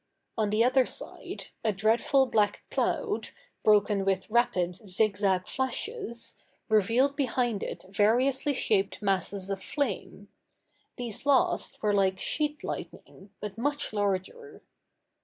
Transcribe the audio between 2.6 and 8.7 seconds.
cloud, broken with rapid, zigzag flashes, revealed behind it variously